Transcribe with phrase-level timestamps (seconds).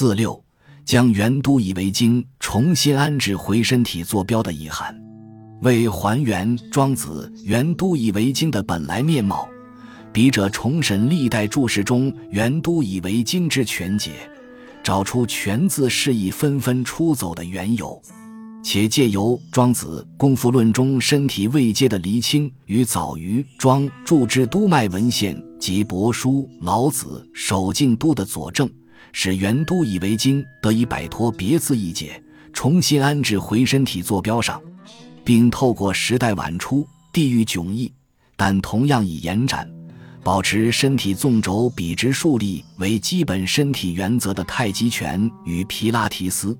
[0.00, 0.40] 四六，
[0.84, 4.96] 将元都以为经重新安置回身体坐标的遗憾，
[5.62, 9.48] 为还原庄子元都以为经的本来面貌，
[10.12, 14.12] 笔者重审历代注释中元都以为经之全解，
[14.84, 18.00] 找出全字释义纷纷出走的缘由。
[18.62, 28.70] 且借由庄子《功夫论》中身体未接的厘清，与早于庄注之督脉文献及帛书老子守静都的佐证，
[29.12, 34.60] 使元都以为经得以摆脱别字一解，重新安置回身体坐标上，
[35.24, 37.92] 并透过时代晚出、地域迥异，
[38.36, 39.68] 但同样以延展、
[40.22, 46.56] 保持身体纵轴笔直竖立为基本身体原则的太极拳与皮拉提斯。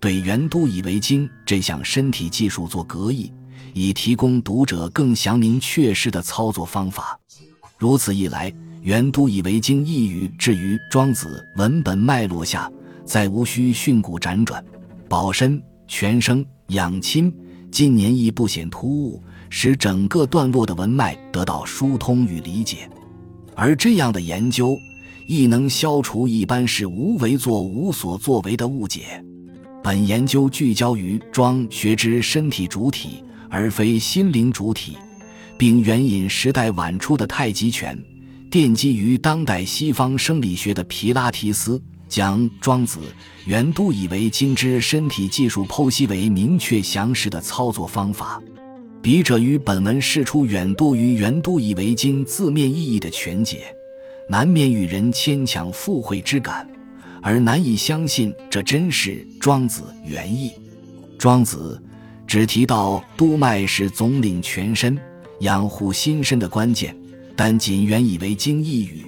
[0.00, 3.32] 对元都以为经这项身体技术做格义，
[3.74, 7.18] 以提供读者更详明确实的操作方法。
[7.78, 12.70] 如此一来，元都以为经一语置于庄子文本脉络下，
[13.04, 14.64] 再无需训诂辗转，
[15.08, 17.32] 保身全生养亲，
[17.70, 22.88] 近年亦不显突兀，使整个段落的文脉得到疏通与理解。
[23.54, 24.76] 而这样的研究，
[25.26, 29.22] 亦能消除一般是无为作无所作为的误解。
[29.82, 34.96] 本研究聚焦于庄学之身体主体，而非心灵主体，
[35.56, 37.98] 并援引时代晚出的太极拳，
[38.50, 42.98] 奠基于当代西方生理学的皮拉提斯，将庄子
[43.44, 48.42] 原都以为经之身体技术剖析为明确详实的操作方法。
[49.02, 53.64] 笔者于本文释出远多于原都以为经字面意义的全解，
[54.30, 56.66] 难免与人牵强附会之感。
[57.20, 60.52] 而难以相信这真是庄子原意。
[61.18, 61.80] 庄子
[62.26, 64.96] 只提到督脉是总领全身、
[65.40, 66.96] 养护心身的关键，
[67.38, 69.06] 但仅原以为经一语。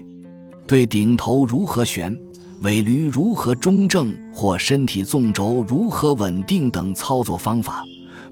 [0.64, 2.16] 对顶头如何悬、
[2.62, 7.84] 尾闾如何中正或身体纵轴如何稳定等操作方法，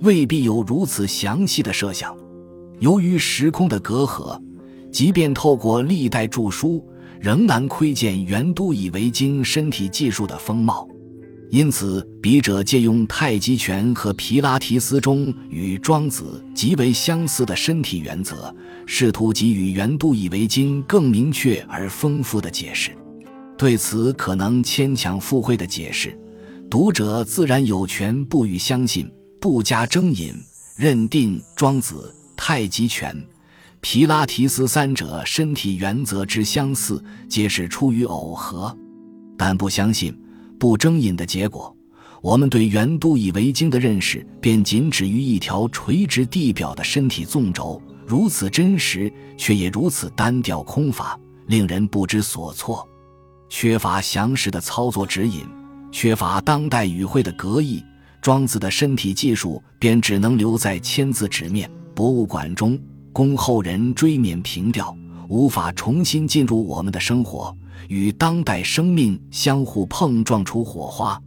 [0.02, 2.16] 未必有如此详细的设想。
[2.78, 4.40] 由于时空的隔阂，
[4.92, 6.80] 即便透过历代著书。
[7.20, 10.86] 仍难窥见元都以为经身体技术的风貌，
[11.50, 18.54] 因此笔者借用太极拳和皮拉提斯中与庄子极为相似的身体原则，
[18.84, 22.90] 试图给予原都以为经更明确而丰富的解释。
[23.56, 26.16] 对此可能牵强附会的解释，
[26.70, 29.10] 读者自然有权不予相信，
[29.40, 30.34] 不加争引，
[30.76, 33.16] 认定庄子太极拳。
[33.80, 38.76] 皮拉提斯三者身体原则之相似，皆是出于耦合，
[39.36, 40.14] 但不相信、
[40.58, 41.74] 不争引的结果，
[42.20, 52.86] 我们对元都以为经的认识便仅止于一条垂直地表的身体纵轴，如此真实，却也如此单调空乏，令人不知所措。
[53.48, 55.46] 缺乏详实的操作指引，
[55.90, 57.82] 缺乏当代语汇的格义，
[58.20, 62.78] 庄子的身体技术便只能留在签字纸面、博物馆中。
[63.10, 64.96] 供后人追缅凭吊，
[65.28, 67.54] 无法重新进入我们的生活，
[67.88, 71.20] 与当代生命相互碰撞出火花。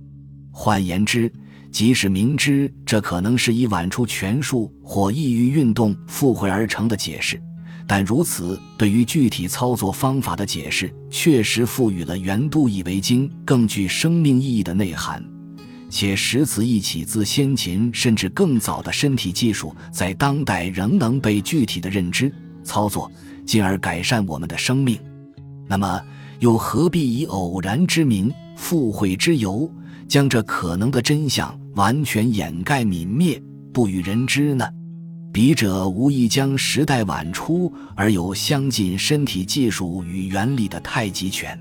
[0.51, 1.31] 换言之，
[1.71, 7.41] 即使明知这可能是以晚出拳术或异域运动附会而成的解释，
[7.87, 15.23] 但如此对于具体操作方法的解释，确实赋予了原度以为经更具生命意义的内涵。
[15.89, 23.11] 且实此一起自先秦甚至更早的身体技术，在当代仍能被具体的认知、操作，
[23.45, 24.99] 进而改善我们的生命。
[25.67, 26.01] 那么，
[26.39, 29.71] 又何必以偶然之名、附会之由，
[30.07, 33.41] 将这可能的真相完全掩盖、泯灭，
[33.71, 34.67] 不与人知呢？
[35.31, 41.57] 笔者无意将时代晚出而有相近身体技术与原理的太极拳，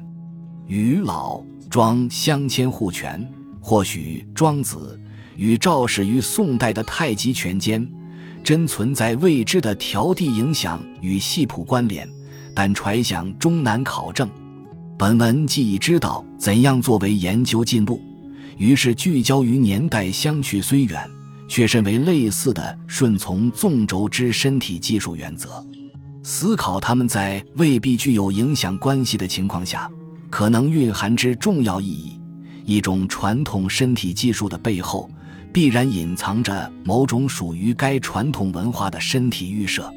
[0.67, 3.25] 与老庄相牵互拳。
[3.63, 4.99] 或许庄子
[5.37, 7.87] 与赵氏于宋代的太极拳间，
[8.43, 12.09] 真存在未知的条地影响与系谱关联，
[12.55, 14.29] 但揣想终难考证。
[14.99, 18.03] 本文既已知道怎样作为研究进步，
[18.59, 21.09] 于是聚焦于年代相去虽远，
[21.49, 25.65] 却甚为类似的顺从纵轴之身体技术原则，
[26.23, 29.91] 思考他们在未必具有影响关系的情况下，
[30.29, 32.21] 可能蕴含之重要意义。
[32.67, 35.11] 一种传统身体技术的背后，
[35.53, 39.93] 必然隐藏着某种属于该传统文化的身体预设，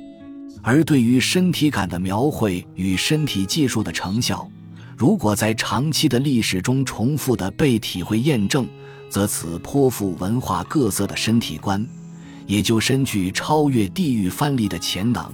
[0.61, 4.49] 而对于身体感的描绘与身体技术的成效，
[4.97, 8.67] 如果在长期的历史中重复的被体会验证，
[9.09, 11.85] 则此颇富文化各色的身体观，
[12.47, 15.31] 也就深具超越地域藩篱的潜能，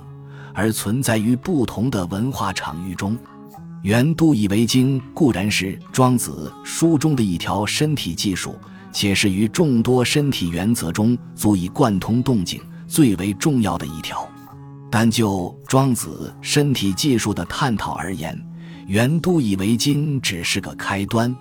[0.53, 3.17] 而存在于不同的文化场域中。
[3.81, 8.53] 原都以为经固然是庄子书中的一条身体技术，
[8.91, 14.27] 且是于众多身体原则中足以贯通动静、最为重要的一条。
[14.91, 18.35] 但就庄子身体技术的探讨而言，
[18.87, 21.35] 元都以为经只是个开端，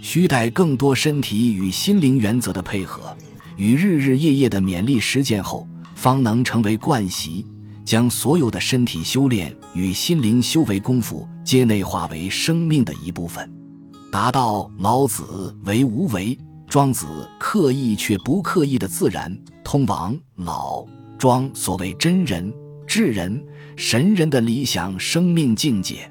[0.00, 3.16] 需待更多身体与心灵原则的配合，
[3.56, 7.46] 与日日夜夜的勉励实践后，方能成为惯习。
[7.84, 13.50] 将所有的身体修炼与心灵修为功夫皆内化为生命的一部分，
[14.10, 16.38] 达到老子为无为，
[16.72, 17.06] 庄子
[17.38, 19.30] 刻意却不刻意的自然
[19.62, 20.82] 通往老
[21.18, 22.50] 庄所谓真人、
[22.86, 23.44] 智人、
[23.76, 26.10] 神人的理想生命境界。